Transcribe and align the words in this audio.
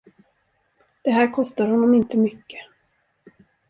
Det 1.03 1.11
här 1.11 1.31
kostar 1.31 1.67
honom 1.67 1.93
inte 1.95 2.17
mycket. 2.17 2.59